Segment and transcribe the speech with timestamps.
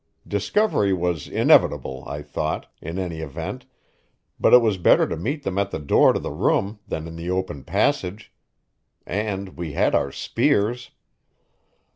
[0.27, 3.67] Discovery was inevitable, I thought, in any event,
[4.39, 7.15] but it was better to meet them at the door to the room than in
[7.17, 8.33] the open passage.
[9.05, 10.89] And we had our spears.